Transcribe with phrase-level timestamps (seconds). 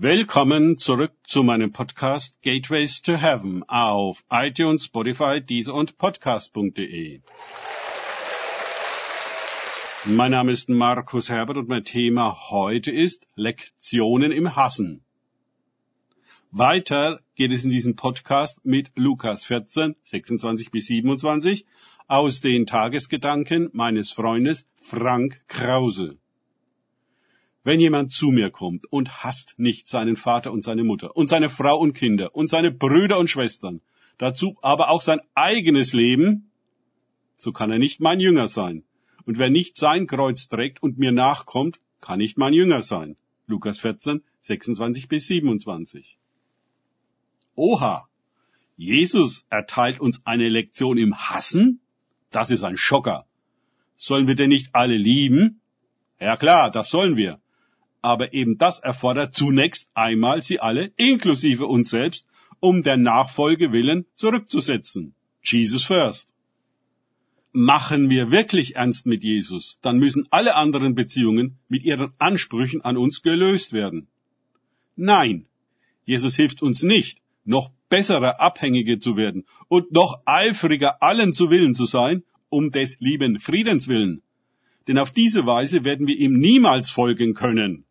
[0.00, 7.20] Willkommen zurück zu meinem Podcast Gateways to Heaven auf iTunes, Spotify, Deezer und Podcast.de.
[10.04, 15.02] Mein Name ist Markus Herbert und mein Thema heute ist Lektionen im Hassen.
[16.52, 21.66] Weiter geht es in diesem Podcast mit Lukas 14, 26 bis 27
[22.06, 26.18] aus den Tagesgedanken meines Freundes Frank Krause.
[27.64, 31.48] Wenn jemand zu mir kommt und hasst nicht seinen Vater und seine Mutter und seine
[31.48, 33.80] Frau und Kinder und seine Brüder und Schwestern,
[34.16, 36.50] dazu aber auch sein eigenes Leben,
[37.36, 38.84] so kann er nicht mein Jünger sein.
[39.24, 43.16] Und wer nicht sein Kreuz trägt und mir nachkommt, kann nicht mein Jünger sein.
[43.46, 46.16] Lukas 14, 26 bis 27.
[47.54, 48.08] Oha!
[48.76, 51.80] Jesus erteilt uns eine Lektion im Hassen?
[52.30, 53.26] Das ist ein Schocker.
[53.96, 55.60] Sollen wir denn nicht alle lieben?
[56.20, 57.40] Ja klar, das sollen wir
[58.02, 62.26] aber eben das erfordert zunächst einmal sie alle, inklusive uns selbst,
[62.60, 65.14] um der Nachfolge willen zurückzusetzen.
[65.42, 66.32] Jesus first.
[67.52, 72.96] Machen wir wirklich ernst mit Jesus, dann müssen alle anderen Beziehungen mit ihren Ansprüchen an
[72.96, 74.08] uns gelöst werden.
[74.96, 75.46] Nein,
[76.04, 81.74] Jesus hilft uns nicht, noch bessere Abhängige zu werden und noch eifriger allen zu Willen
[81.74, 84.22] zu sein, um des lieben Friedens willen.
[84.86, 87.84] Denn auf diese Weise werden wir ihm niemals folgen können.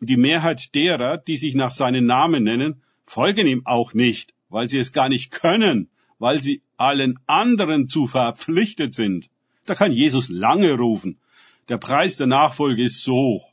[0.00, 4.68] Und die Mehrheit derer, die sich nach seinem Namen nennen, folgen ihm auch nicht, weil
[4.68, 9.30] sie es gar nicht können, weil sie allen anderen zu verpflichtet sind.
[9.64, 11.18] Da kann Jesus lange rufen.
[11.68, 13.52] Der Preis der Nachfolge ist so hoch.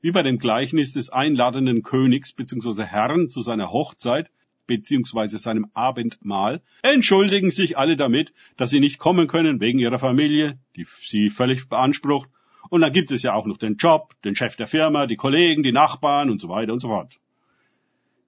[0.00, 2.84] Wie bei dem Gleichnis des einladenden Königs bzw.
[2.84, 4.30] Herrn zu seiner Hochzeit
[4.66, 5.36] bzw.
[5.38, 10.86] seinem Abendmahl entschuldigen sich alle damit, dass sie nicht kommen können wegen ihrer Familie, die
[11.02, 12.28] sie völlig beansprucht,
[12.72, 15.62] und dann gibt es ja auch noch den Job, den Chef der Firma, die Kollegen,
[15.62, 17.20] die Nachbarn und so weiter und so fort.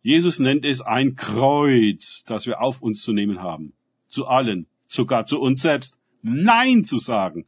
[0.02, 3.72] Jesus nennt es ein Kreuz, das wir auf uns zu nehmen haben.
[4.06, 7.46] Zu allen, sogar zu uns selbst, Nein zu sagen,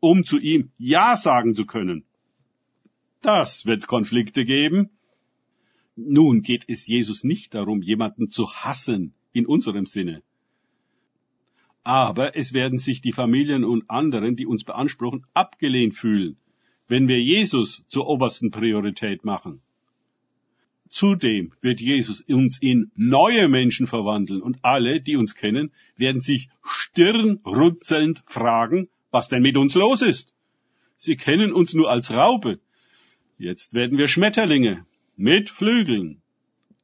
[0.00, 2.04] um zu ihm Ja sagen zu können.
[3.20, 4.90] Das wird Konflikte geben.
[5.94, 10.24] Nun geht es Jesus nicht darum, jemanden zu hassen in unserem Sinne.
[11.84, 16.38] Aber es werden sich die Familien und anderen, die uns beanspruchen, abgelehnt fühlen,
[16.88, 19.60] wenn wir Jesus zur obersten Priorität machen.
[20.88, 26.48] Zudem wird Jesus uns in neue Menschen verwandeln und alle, die uns kennen, werden sich
[26.62, 30.32] stirnrunzelnd fragen, was denn mit uns los ist.
[30.96, 32.60] Sie kennen uns nur als Raupe.
[33.36, 36.22] Jetzt werden wir Schmetterlinge mit Flügeln.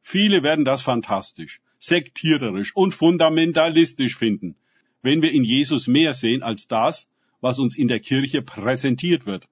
[0.03, 4.57] Viele werden das fantastisch, sektiererisch und fundamentalistisch finden
[5.03, 7.09] wenn wir in Jesus mehr sehen als das,
[7.41, 9.49] was uns in der Kirche präsentiert wird,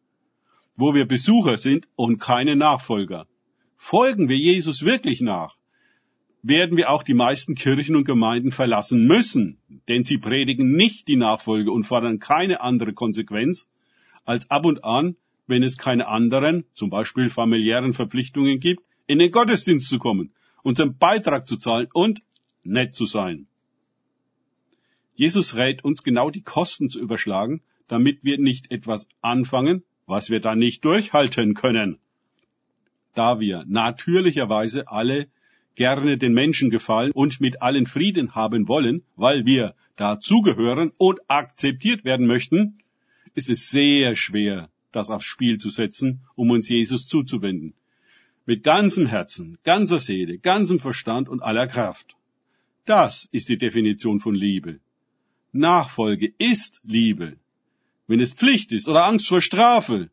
[0.77, 3.27] wo wir Besucher sind und keine Nachfolger.
[3.77, 5.57] Folgen wir Jesus wirklich nach,
[6.43, 11.17] werden wir auch die meisten Kirchen und Gemeinden verlassen müssen, denn sie predigen nicht die
[11.17, 13.69] Nachfolge und fordern keine andere Konsequenz,
[14.25, 15.17] als ab und an,
[15.47, 20.33] wenn es keine anderen, zum Beispiel familiären Verpflichtungen gibt, in den Gottesdienst zu kommen,
[20.63, 22.23] unseren Beitrag zu zahlen und
[22.63, 23.47] nett zu sein.
[25.19, 30.39] Jesus rät uns genau die Kosten zu überschlagen, damit wir nicht etwas anfangen, was wir
[30.39, 31.99] dann nicht durchhalten können.
[33.15, 35.27] Da wir natürlicherweise alle
[35.75, 42.05] gerne den Menschen gefallen und mit allen Frieden haben wollen, weil wir dazugehören und akzeptiert
[42.05, 42.79] werden möchten,
[43.35, 47.75] ist es sehr schwer, das aufs Spiel zu setzen, um uns Jesus zuzuwenden.
[48.47, 52.15] Mit ganzem Herzen, ganzer Seele, ganzem Verstand und aller Kraft.
[52.85, 54.79] Das ist die Definition von Liebe.
[55.53, 57.37] Nachfolge ist Liebe.
[58.07, 60.11] Wenn es Pflicht ist oder Angst vor Strafe,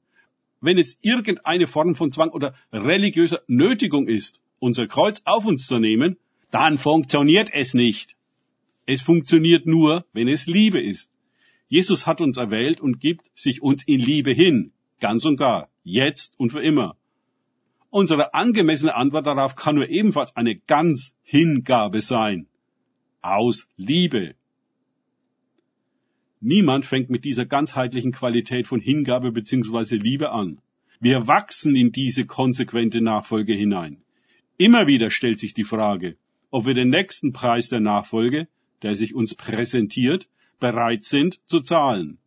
[0.62, 5.80] wenn es irgendeine Form von Zwang oder religiöser Nötigung ist, unser Kreuz auf uns zu
[5.80, 6.18] nehmen,
[6.52, 8.16] dann funktioniert es nicht.
[8.86, 11.12] Es funktioniert nur, wenn es Liebe ist.
[11.68, 16.34] Jesus hat uns erwählt und gibt sich uns in Liebe hin, ganz und gar, jetzt
[16.38, 16.96] und für immer.
[17.90, 22.48] Unsere angemessene Antwort darauf kann nur ebenfalls eine ganz Hingabe sein.
[23.22, 24.36] Aus Liebe.
[26.48, 29.96] Niemand fängt mit dieser ganzheitlichen Qualität von Hingabe bzw.
[29.96, 30.60] Liebe an.
[31.00, 34.04] Wir wachsen in diese konsequente Nachfolge hinein.
[34.58, 36.18] Immer wieder stellt sich die Frage,
[36.52, 38.48] ob wir den nächsten Preis der Nachfolge,
[38.84, 42.20] der sich uns präsentiert, bereit sind zu zahlen.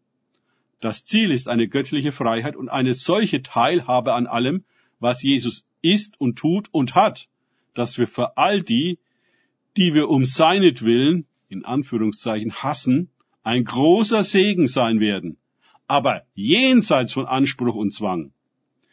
[0.80, 4.64] Das Ziel ist eine göttliche Freiheit und eine solche Teilhabe an allem,
[4.98, 7.28] was Jesus ist und tut und hat,
[7.72, 8.98] dass wir für all die,
[9.76, 13.10] die wir um seinetwillen, in Anführungszeichen, hassen,
[13.48, 15.38] ein großer Segen sein werden,
[15.86, 18.30] aber jenseits von Anspruch und Zwang.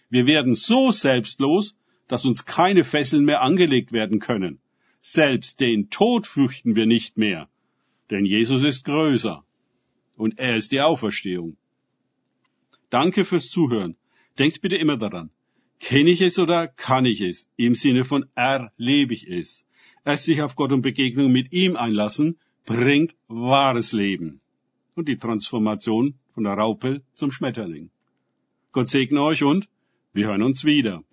[0.09, 1.75] Wir werden so selbstlos,
[2.07, 4.61] dass uns keine Fesseln mehr angelegt werden können.
[5.01, 7.49] Selbst den Tod fürchten wir nicht mehr,
[8.11, 9.43] denn Jesus ist größer
[10.15, 11.57] und er ist die Auferstehung.
[12.89, 13.97] Danke fürs Zuhören.
[14.39, 15.31] Denkt bitte immer daran.
[15.81, 17.51] Kenne ich es oder kann ich es?
[17.57, 19.65] Im Sinne von erlebe ich es.
[20.05, 24.39] Erst sich auf Gott und Begegnung mit ihm einlassen, bringt wahres Leben.
[24.95, 27.89] Und die Transformation von der Raupe zum Schmetterling.
[28.71, 29.69] Gott segne euch und
[30.13, 31.03] wir hören uns wieder.